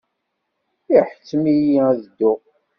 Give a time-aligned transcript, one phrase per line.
[0.97, 2.39] Iḥettem-iyi ad dduɣ.